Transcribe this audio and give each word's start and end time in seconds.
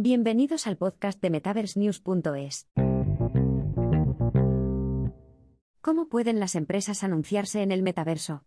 Bienvenidos 0.00 0.68
al 0.68 0.76
podcast 0.76 1.20
de 1.20 1.28
MetaverseNews.es. 1.28 2.68
¿Cómo 5.80 6.08
pueden 6.08 6.38
las 6.38 6.54
empresas 6.54 7.02
anunciarse 7.02 7.62
en 7.62 7.72
el 7.72 7.82
metaverso? 7.82 8.44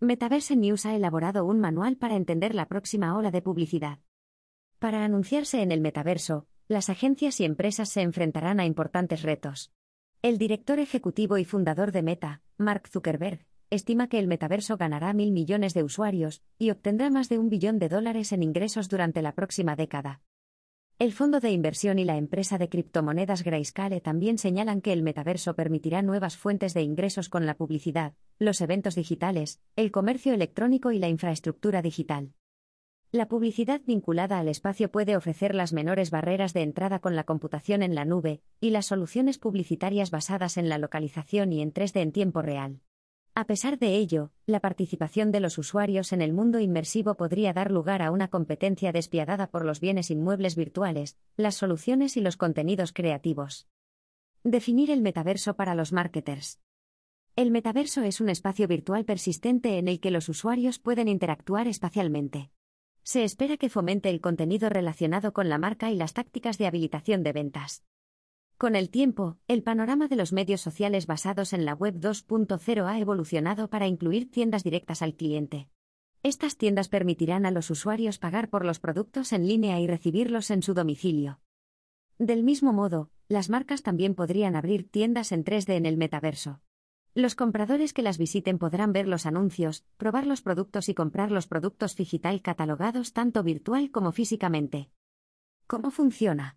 Metaverse 0.00 0.54
News 0.54 0.84
ha 0.84 0.94
elaborado 0.94 1.46
un 1.46 1.60
manual 1.60 1.96
para 1.96 2.14
entender 2.14 2.54
la 2.54 2.68
próxima 2.68 3.16
ola 3.16 3.30
de 3.30 3.40
publicidad. 3.40 4.00
Para 4.78 5.02
anunciarse 5.02 5.62
en 5.62 5.72
el 5.72 5.80
metaverso, 5.80 6.46
las 6.68 6.90
agencias 6.90 7.40
y 7.40 7.46
empresas 7.46 7.88
se 7.88 8.02
enfrentarán 8.02 8.60
a 8.60 8.66
importantes 8.66 9.22
retos. 9.22 9.72
El 10.20 10.36
director 10.36 10.78
ejecutivo 10.78 11.38
y 11.38 11.46
fundador 11.46 11.90
de 11.90 12.02
Meta, 12.02 12.42
Mark 12.58 12.88
Zuckerberg, 12.88 13.46
estima 13.70 14.10
que 14.10 14.18
el 14.18 14.26
metaverso 14.26 14.76
ganará 14.76 15.14
mil 15.14 15.32
millones 15.32 15.72
de 15.72 15.84
usuarios 15.84 16.42
y 16.58 16.68
obtendrá 16.68 17.08
más 17.08 17.30
de 17.30 17.38
un 17.38 17.48
billón 17.48 17.78
de 17.78 17.88
dólares 17.88 18.32
en 18.32 18.42
ingresos 18.42 18.90
durante 18.90 19.22
la 19.22 19.32
próxima 19.32 19.74
década. 19.74 20.20
El 20.98 21.12
fondo 21.12 21.40
de 21.40 21.50
inversión 21.50 21.98
y 21.98 22.06
la 22.06 22.16
empresa 22.16 22.56
de 22.56 22.70
criptomonedas 22.70 23.44
Grayscale 23.44 24.00
también 24.00 24.38
señalan 24.38 24.80
que 24.80 24.94
el 24.94 25.02
metaverso 25.02 25.54
permitirá 25.54 26.00
nuevas 26.00 26.38
fuentes 26.38 26.72
de 26.72 26.80
ingresos 26.80 27.28
con 27.28 27.44
la 27.44 27.54
publicidad, 27.54 28.14
los 28.38 28.62
eventos 28.62 28.94
digitales, 28.94 29.60
el 29.76 29.90
comercio 29.92 30.32
electrónico 30.32 30.92
y 30.92 30.98
la 30.98 31.10
infraestructura 31.10 31.82
digital. 31.82 32.32
La 33.12 33.28
publicidad 33.28 33.82
vinculada 33.84 34.38
al 34.38 34.48
espacio 34.48 34.90
puede 34.90 35.18
ofrecer 35.18 35.54
las 35.54 35.74
menores 35.74 36.10
barreras 36.10 36.54
de 36.54 36.62
entrada 36.62 36.98
con 36.98 37.14
la 37.14 37.24
computación 37.24 37.82
en 37.82 37.94
la 37.94 38.06
nube 38.06 38.40
y 38.58 38.70
las 38.70 38.86
soluciones 38.86 39.36
publicitarias 39.36 40.10
basadas 40.10 40.56
en 40.56 40.70
la 40.70 40.78
localización 40.78 41.52
y 41.52 41.60
en 41.60 41.74
3D 41.74 42.00
en 42.00 42.12
tiempo 42.12 42.40
real. 42.40 42.80
A 43.38 43.44
pesar 43.44 43.78
de 43.78 43.96
ello, 43.96 44.32
la 44.46 44.60
participación 44.60 45.30
de 45.30 45.40
los 45.40 45.58
usuarios 45.58 46.14
en 46.14 46.22
el 46.22 46.32
mundo 46.32 46.58
inmersivo 46.58 47.16
podría 47.16 47.52
dar 47.52 47.70
lugar 47.70 48.00
a 48.00 48.10
una 48.10 48.28
competencia 48.28 48.92
despiadada 48.92 49.50
por 49.50 49.66
los 49.66 49.78
bienes 49.78 50.10
inmuebles 50.10 50.56
virtuales, 50.56 51.18
las 51.36 51.54
soluciones 51.54 52.16
y 52.16 52.22
los 52.22 52.38
contenidos 52.38 52.94
creativos. 52.94 53.68
Definir 54.42 54.90
el 54.90 55.02
metaverso 55.02 55.54
para 55.54 55.74
los 55.74 55.92
marketers. 55.92 56.62
El 57.36 57.50
metaverso 57.50 58.00
es 58.00 58.22
un 58.22 58.30
espacio 58.30 58.68
virtual 58.68 59.04
persistente 59.04 59.76
en 59.76 59.88
el 59.88 60.00
que 60.00 60.10
los 60.10 60.30
usuarios 60.30 60.78
pueden 60.78 61.06
interactuar 61.06 61.68
espacialmente. 61.68 62.50
Se 63.02 63.22
espera 63.22 63.58
que 63.58 63.68
fomente 63.68 64.08
el 64.08 64.22
contenido 64.22 64.70
relacionado 64.70 65.34
con 65.34 65.50
la 65.50 65.58
marca 65.58 65.90
y 65.90 65.96
las 65.96 66.14
tácticas 66.14 66.56
de 66.56 66.68
habilitación 66.68 67.22
de 67.22 67.34
ventas. 67.34 67.84
Con 68.58 68.74
el 68.74 68.88
tiempo, 68.88 69.36
el 69.48 69.62
panorama 69.62 70.08
de 70.08 70.16
los 70.16 70.32
medios 70.32 70.62
sociales 70.62 71.06
basados 71.06 71.52
en 71.52 71.66
la 71.66 71.74
Web 71.74 71.96
2.0 72.00 72.86
ha 72.86 72.98
evolucionado 72.98 73.68
para 73.68 73.86
incluir 73.86 74.30
tiendas 74.30 74.64
directas 74.64 75.02
al 75.02 75.14
cliente. 75.14 75.68
Estas 76.22 76.56
tiendas 76.56 76.88
permitirán 76.88 77.44
a 77.44 77.50
los 77.50 77.68
usuarios 77.70 78.18
pagar 78.18 78.48
por 78.48 78.64
los 78.64 78.80
productos 78.80 79.34
en 79.34 79.46
línea 79.46 79.78
y 79.78 79.86
recibirlos 79.86 80.50
en 80.50 80.62
su 80.62 80.72
domicilio. 80.72 81.38
Del 82.18 82.42
mismo 82.42 82.72
modo, 82.72 83.10
las 83.28 83.50
marcas 83.50 83.82
también 83.82 84.14
podrían 84.14 84.56
abrir 84.56 84.90
tiendas 84.90 85.32
en 85.32 85.44
3D 85.44 85.74
en 85.74 85.84
el 85.84 85.98
metaverso. 85.98 86.62
Los 87.12 87.34
compradores 87.34 87.92
que 87.92 88.00
las 88.00 88.16
visiten 88.16 88.58
podrán 88.58 88.94
ver 88.94 89.06
los 89.06 89.26
anuncios, 89.26 89.84
probar 89.98 90.26
los 90.26 90.40
productos 90.40 90.88
y 90.88 90.94
comprar 90.94 91.30
los 91.30 91.46
productos 91.46 91.94
digital 91.94 92.40
catalogados 92.40 93.12
tanto 93.12 93.42
virtual 93.42 93.90
como 93.90 94.12
físicamente. 94.12 94.88
¿Cómo 95.66 95.90
funciona? 95.90 96.56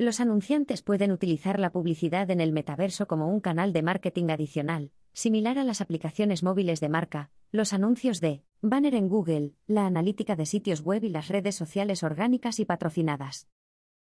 Los 0.00 0.18
anunciantes 0.18 0.80
pueden 0.80 1.12
utilizar 1.12 1.60
la 1.60 1.72
publicidad 1.72 2.30
en 2.30 2.40
el 2.40 2.52
metaverso 2.52 3.06
como 3.06 3.28
un 3.28 3.40
canal 3.40 3.74
de 3.74 3.82
marketing 3.82 4.30
adicional, 4.30 4.92
similar 5.12 5.58
a 5.58 5.62
las 5.62 5.82
aplicaciones 5.82 6.42
móviles 6.42 6.80
de 6.80 6.88
marca, 6.88 7.30
los 7.52 7.74
anuncios 7.74 8.22
de 8.22 8.42
banner 8.62 8.94
en 8.94 9.10
Google, 9.10 9.52
la 9.66 9.84
analítica 9.84 10.36
de 10.36 10.46
sitios 10.46 10.80
web 10.80 11.04
y 11.04 11.10
las 11.10 11.28
redes 11.28 11.54
sociales 11.54 12.02
orgánicas 12.02 12.60
y 12.60 12.64
patrocinadas. 12.64 13.46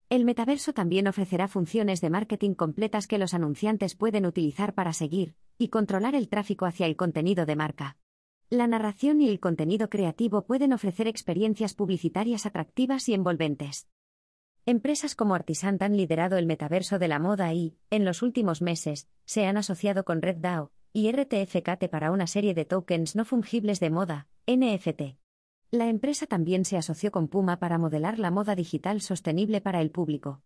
El 0.09 0.25
metaverso 0.25 0.73
también 0.73 1.08
ofrecerá 1.08 1.47
funciones 1.47 2.02
de 2.02 2.09
marketing 2.09 2.55
completas 2.55 3.05
que 3.05 3.20
los 3.20 3.36
anunciantes 3.36 3.94
pueden 3.94 4.25
utilizar 4.25 4.73
para 4.73 4.92
seguir 4.92 5.36
y 5.59 5.67
controlar 5.67 6.16
el 6.16 6.30
tráfico 6.30 6.66
hacia 6.66 6.88
el 6.88 6.95
contenido 6.95 7.45
de 7.45 7.58
marca. 7.58 7.98
La 8.49 8.65
narración 8.65 9.21
y 9.21 9.30
el 9.30 9.39
contenido 9.39 9.87
creativo 9.92 10.48
pueden 10.48 10.73
ofrecer 10.73 11.08
experiencias 11.08 11.76
publicitarias 11.76 12.48
atractivas 12.48 13.08
y 13.08 13.14
envolventes. 13.14 13.87
Empresas 14.67 15.14
como 15.14 15.36
Artisant 15.36 15.80
han 15.83 15.95
liderado 15.95 16.37
el 16.37 16.48
metaverso 16.48 16.98
de 16.98 17.08
la 17.08 17.20
moda 17.20 17.53
y, 17.53 17.77
en 17.92 18.03
los 18.03 18.23
últimos 18.23 18.64
meses, 18.64 19.08
se 19.26 19.45
han 19.45 19.58
asociado 19.58 20.03
con 20.05 20.23
RedDAO 20.23 20.71
y 20.92 21.11
RTFKT 21.11 21.87
para 21.92 22.09
una 22.09 22.26
serie 22.26 22.55
de 22.55 22.65
tokens 22.65 23.15
no 23.15 23.25
fungibles 23.25 23.80
de 23.80 23.92
moda, 23.92 24.27
NFT. 24.48 25.20
La 25.70 25.87
empresa 25.87 26.25
también 26.25 26.65
se 26.65 26.77
asoció 26.77 27.11
con 27.11 27.27
Puma 27.27 27.59
para 27.59 27.77
modelar 27.77 28.17
la 28.17 28.31
moda 28.31 28.55
digital 28.55 29.02
sostenible 29.02 29.61
para 29.61 29.81
el 29.81 29.92
público. 29.92 30.42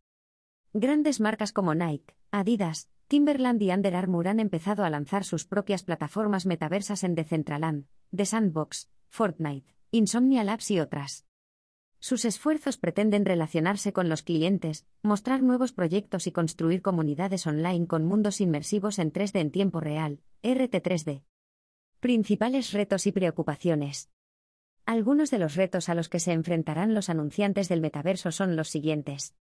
Grandes 0.73 1.21
marcas 1.21 1.53
como 1.53 1.73
Nike, 1.73 2.13
Adidas, 2.29 2.89
Timberland 3.07 3.61
y 3.61 3.71
Under 3.71 3.95
Armour 3.95 4.27
han 4.27 4.41
empezado 4.41 4.83
a 4.83 4.89
lanzar 4.89 5.23
sus 5.23 5.45
propias 5.45 5.83
plataformas 5.83 6.45
metaversas 6.45 7.05
en 7.05 7.15
Decentraland, 7.15 7.85
The 8.13 8.25
Sandbox, 8.25 8.89
Fortnite, 9.07 9.73
Insomnia 9.91 10.43
Labs 10.43 10.71
y 10.71 10.81
otras. 10.81 11.28
Sus 12.01 12.23
esfuerzos 12.23 12.77
pretenden 12.77 13.25
relacionarse 13.25 13.91
con 13.91 14.07
los 14.07 14.23
clientes, 14.23 14.85
mostrar 15.01 15.43
nuevos 15.43 15.73
proyectos 15.73 16.27
y 16.27 16.31
construir 16.31 16.81
comunidades 16.81 17.45
online 17.45 17.87
con 17.87 18.05
mundos 18.05 18.39
inmersivos 18.39 18.99
en 18.99 19.11
3D 19.11 19.39
en 19.39 19.51
tiempo 19.51 19.81
real, 19.81 20.21
RT3D. 20.41 21.23
Principales 21.99 22.71
retos 22.71 23.05
y 23.05 23.11
preocupaciones. 23.11 24.09
Algunos 24.85 25.29
de 25.29 25.39
los 25.39 25.55
retos 25.55 25.89
a 25.89 25.93
los 25.93 26.07
que 26.07 26.21
se 26.21 26.31
enfrentarán 26.31 26.93
los 26.93 27.09
anunciantes 27.09 27.67
del 27.67 27.81
metaverso 27.81 28.31
son 28.31 28.55
los 28.55 28.69
siguientes. 28.69 29.35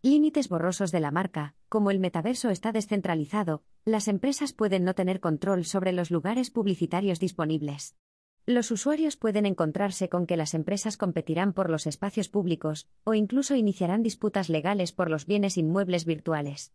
Límites 0.00 0.48
borrosos 0.48 0.92
de 0.92 1.00
la 1.00 1.10
marca, 1.10 1.54
como 1.68 1.90
el 1.90 1.98
metaverso 1.98 2.50
está 2.50 2.70
descentralizado, 2.70 3.64
las 3.84 4.06
empresas 4.06 4.52
pueden 4.52 4.84
no 4.84 4.94
tener 4.94 5.20
control 5.20 5.64
sobre 5.64 5.92
los 5.92 6.12
lugares 6.12 6.50
publicitarios 6.50 7.18
disponibles. 7.18 7.96
Los 8.50 8.72
usuarios 8.72 9.16
pueden 9.16 9.46
encontrarse 9.46 10.08
con 10.08 10.26
que 10.26 10.36
las 10.36 10.54
empresas 10.54 10.96
competirán 10.96 11.52
por 11.52 11.70
los 11.70 11.86
espacios 11.86 12.28
públicos, 12.28 12.88
o 13.04 13.14
incluso 13.14 13.54
iniciarán 13.54 14.02
disputas 14.02 14.48
legales 14.48 14.90
por 14.90 15.08
los 15.08 15.24
bienes 15.24 15.56
inmuebles 15.56 16.04
virtuales. 16.04 16.72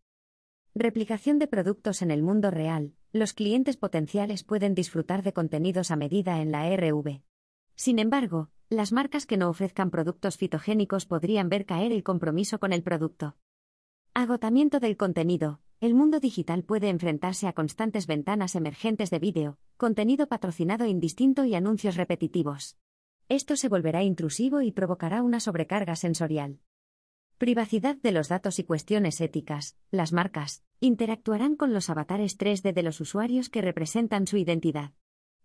Replicación 0.73 1.37
de 1.37 1.47
productos 1.47 2.01
en 2.01 2.11
el 2.11 2.23
mundo 2.23 2.49
real. 2.49 2.93
Los 3.11 3.33
clientes 3.33 3.75
potenciales 3.75 4.45
pueden 4.45 4.73
disfrutar 4.73 5.21
de 5.21 5.33
contenidos 5.33 5.91
a 5.91 5.97
medida 5.97 6.41
en 6.41 6.53
la 6.53 6.73
RV. 6.73 7.19
Sin 7.75 7.99
embargo, 7.99 8.51
las 8.69 8.93
marcas 8.93 9.25
que 9.25 9.35
no 9.35 9.49
ofrezcan 9.49 9.91
productos 9.91 10.37
fitogénicos 10.37 11.05
podrían 11.05 11.49
ver 11.49 11.65
caer 11.65 11.91
el 11.91 12.03
compromiso 12.03 12.57
con 12.57 12.71
el 12.71 12.83
producto. 12.83 13.35
Agotamiento 14.13 14.79
del 14.79 14.95
contenido. 14.95 15.59
El 15.85 15.93
mundo 15.93 16.19
digital 16.19 16.63
puede 16.63 16.89
enfrentarse 16.89 17.45
a 17.45 17.53
constantes 17.53 18.07
ventanas 18.07 18.55
emergentes 18.55 19.11
de 19.11 19.19
vídeo, 19.19 19.59
contenido 19.77 20.25
patrocinado 20.25 20.87
indistinto 20.87 21.45
y 21.45 21.53
anuncios 21.53 21.95
repetitivos. 21.95 22.75
Esto 23.29 23.55
se 23.55 23.69
volverá 23.69 24.01
intrusivo 24.01 24.63
y 24.63 24.71
provocará 24.71 25.21
una 25.21 25.39
sobrecarga 25.39 25.95
sensorial. 25.95 26.59
Privacidad 27.37 27.97
de 27.97 28.11
los 28.13 28.29
datos 28.29 28.57
y 28.57 28.63
cuestiones 28.63 29.21
éticas. 29.21 29.77
Las 29.91 30.11
marcas 30.11 30.63
interactuarán 30.79 31.55
con 31.55 31.71
los 31.71 31.91
avatares 31.91 32.39
3D 32.39 32.73
de 32.73 32.81
los 32.81 32.99
usuarios 32.99 33.49
que 33.49 33.61
representan 33.61 34.25
su 34.25 34.37
identidad. 34.37 34.93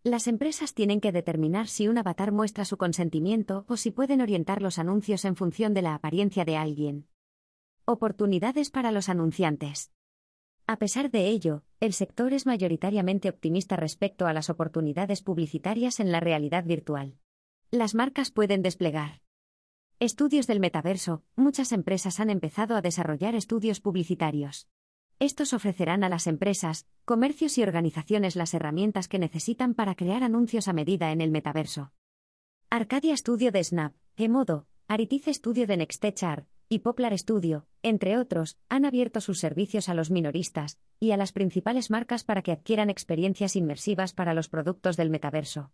Las 0.04 0.26
empresas 0.26 0.72
tienen 0.72 1.02
que 1.02 1.12
determinar 1.12 1.68
si 1.68 1.86
un 1.86 1.98
avatar 1.98 2.32
muestra 2.32 2.64
su 2.64 2.78
consentimiento 2.78 3.66
o 3.68 3.76
si 3.76 3.90
pueden 3.90 4.22
orientar 4.22 4.62
los 4.62 4.78
anuncios 4.78 5.26
en 5.26 5.36
función 5.36 5.74
de 5.74 5.82
la 5.82 5.94
apariencia 5.94 6.46
de 6.46 6.56
alguien. 6.56 7.08
Oportunidades 7.84 8.70
para 8.70 8.90
los 8.90 9.10
anunciantes. 9.10 9.92
A 10.70 10.76
pesar 10.76 11.10
de 11.10 11.26
ello, 11.26 11.64
el 11.80 11.92
sector 11.92 12.32
es 12.32 12.46
mayoritariamente 12.46 13.28
optimista 13.28 13.74
respecto 13.74 14.28
a 14.28 14.32
las 14.32 14.50
oportunidades 14.50 15.20
publicitarias 15.20 15.98
en 15.98 16.12
la 16.12 16.20
realidad 16.20 16.62
virtual. 16.62 17.18
Las 17.72 17.96
marcas 17.96 18.30
pueden 18.30 18.62
desplegar 18.62 19.20
estudios 19.98 20.46
del 20.46 20.60
metaverso, 20.60 21.24
muchas 21.34 21.72
empresas 21.72 22.20
han 22.20 22.30
empezado 22.30 22.76
a 22.76 22.82
desarrollar 22.82 23.34
estudios 23.34 23.80
publicitarios. 23.80 24.68
Estos 25.18 25.54
ofrecerán 25.54 26.04
a 26.04 26.08
las 26.08 26.28
empresas, 26.28 26.86
comercios 27.04 27.58
y 27.58 27.64
organizaciones 27.64 28.36
las 28.36 28.54
herramientas 28.54 29.08
que 29.08 29.18
necesitan 29.18 29.74
para 29.74 29.96
crear 29.96 30.22
anuncios 30.22 30.68
a 30.68 30.72
medida 30.72 31.10
en 31.10 31.20
el 31.20 31.32
metaverso. 31.32 31.90
Arcadia 32.70 33.16
Studio 33.16 33.50
de 33.50 33.64
Snap, 33.64 33.96
Emodo, 34.16 34.68
Aritice 34.86 35.34
Studio 35.34 35.66
de 35.66 35.78
Nextechar, 35.78 36.46
y 36.72 36.78
Poplar 36.78 37.18
Studio, 37.18 37.66
entre 37.82 38.16
otros, 38.16 38.56
han 38.68 38.84
abierto 38.84 39.20
sus 39.20 39.40
servicios 39.40 39.88
a 39.88 39.94
los 39.94 40.12
minoristas 40.12 40.78
y 41.00 41.10
a 41.10 41.16
las 41.16 41.32
principales 41.32 41.90
marcas 41.90 42.22
para 42.22 42.42
que 42.42 42.52
adquieran 42.52 42.90
experiencias 42.90 43.56
inmersivas 43.56 44.12
para 44.12 44.34
los 44.34 44.48
productos 44.48 44.96
del 44.96 45.10
metaverso. 45.10 45.72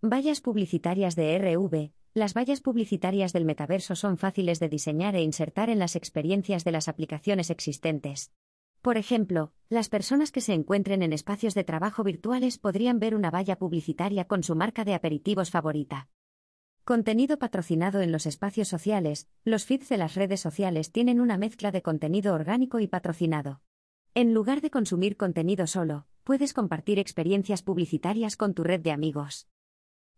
Vallas 0.00 0.40
publicitarias 0.40 1.16
de 1.16 1.36
RV. 1.38 1.90
Las 2.14 2.34
vallas 2.34 2.60
publicitarias 2.60 3.32
del 3.32 3.44
metaverso 3.44 3.96
son 3.96 4.16
fáciles 4.16 4.60
de 4.60 4.68
diseñar 4.68 5.16
e 5.16 5.22
insertar 5.22 5.70
en 5.70 5.80
las 5.80 5.96
experiencias 5.96 6.62
de 6.62 6.70
las 6.70 6.86
aplicaciones 6.86 7.50
existentes. 7.50 8.30
Por 8.80 8.98
ejemplo, 8.98 9.52
las 9.68 9.88
personas 9.88 10.30
que 10.30 10.40
se 10.40 10.52
encuentren 10.52 11.02
en 11.02 11.12
espacios 11.12 11.54
de 11.54 11.64
trabajo 11.64 12.04
virtuales 12.04 12.58
podrían 12.58 13.00
ver 13.00 13.16
una 13.16 13.32
valla 13.32 13.58
publicitaria 13.58 14.26
con 14.26 14.44
su 14.44 14.54
marca 14.54 14.84
de 14.84 14.94
aperitivos 14.94 15.50
favorita. 15.50 16.10
Contenido 16.84 17.38
patrocinado 17.38 18.00
en 18.00 18.10
los 18.10 18.26
espacios 18.26 18.66
sociales, 18.66 19.28
los 19.44 19.66
feeds 19.66 19.88
de 19.88 19.96
las 19.98 20.16
redes 20.16 20.40
sociales 20.40 20.90
tienen 20.90 21.20
una 21.20 21.38
mezcla 21.38 21.70
de 21.70 21.80
contenido 21.80 22.34
orgánico 22.34 22.80
y 22.80 22.88
patrocinado. 22.88 23.60
En 24.14 24.34
lugar 24.34 24.60
de 24.62 24.70
consumir 24.70 25.16
contenido 25.16 25.68
solo, 25.68 26.06
puedes 26.24 26.52
compartir 26.52 26.98
experiencias 26.98 27.62
publicitarias 27.62 28.36
con 28.36 28.52
tu 28.52 28.64
red 28.64 28.80
de 28.80 28.90
amigos. 28.90 29.46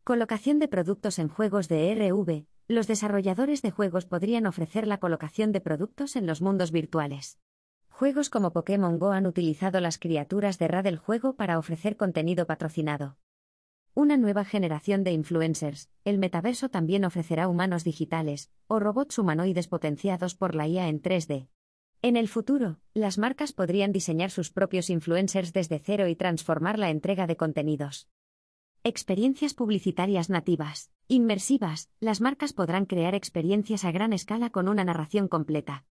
Colocación 0.04 0.58
de 0.58 0.68
productos 0.68 1.18
en 1.18 1.28
juegos 1.28 1.68
de 1.68 1.94
RV. 1.94 2.46
Los 2.66 2.86
desarrolladores 2.86 3.60
de 3.60 3.70
juegos 3.70 4.06
podrían 4.06 4.46
ofrecer 4.46 4.86
la 4.86 4.96
colocación 4.96 5.52
de 5.52 5.60
productos 5.60 6.16
en 6.16 6.26
los 6.26 6.40
mundos 6.40 6.72
virtuales. 6.72 7.38
Juegos 7.90 8.30
como 8.30 8.54
Pokémon 8.54 8.98
Go 8.98 9.12
han 9.12 9.26
utilizado 9.26 9.80
las 9.80 9.98
criaturas 9.98 10.58
de 10.58 10.68
RA 10.68 10.82
del 10.82 10.96
juego 10.96 11.36
para 11.36 11.58
ofrecer 11.58 11.98
contenido 11.98 12.46
patrocinado. 12.46 13.18
Una 13.96 14.16
nueva 14.16 14.44
generación 14.44 15.04
de 15.04 15.12
influencers, 15.12 15.88
el 16.04 16.18
metaverso 16.18 16.68
también 16.68 17.04
ofrecerá 17.04 17.46
humanos 17.46 17.84
digitales, 17.84 18.50
o 18.66 18.80
robots 18.80 19.20
humanoides 19.20 19.68
potenciados 19.68 20.34
por 20.34 20.56
la 20.56 20.66
IA 20.66 20.88
en 20.88 21.00
3D. 21.00 21.46
En 22.02 22.16
el 22.16 22.26
futuro, 22.26 22.80
las 22.92 23.18
marcas 23.18 23.52
podrían 23.52 23.92
diseñar 23.92 24.32
sus 24.32 24.50
propios 24.50 24.90
influencers 24.90 25.52
desde 25.52 25.78
cero 25.78 26.08
y 26.08 26.16
transformar 26.16 26.76
la 26.76 26.90
entrega 26.90 27.28
de 27.28 27.36
contenidos. 27.36 28.08
Experiencias 28.82 29.54
publicitarias 29.54 30.28
nativas, 30.28 30.90
inmersivas, 31.06 31.88
las 32.00 32.20
marcas 32.20 32.52
podrán 32.52 32.86
crear 32.86 33.14
experiencias 33.14 33.84
a 33.84 33.92
gran 33.92 34.12
escala 34.12 34.50
con 34.50 34.68
una 34.68 34.82
narración 34.82 35.28
completa. 35.28 35.84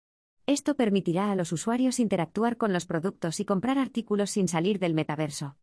Esto 0.46 0.76
permitirá 0.76 1.32
a 1.32 1.36
los 1.36 1.54
usuarios 1.54 2.02
interactuar 2.02 2.58
con 2.58 2.74
los 2.74 2.86
productos 2.86 3.40
y 3.40 3.46
comprar 3.46 3.78
artículos 3.78 4.30
sin 4.30 4.50
salir 4.50 4.78
del 4.78 4.94
metaverso. 4.94 5.56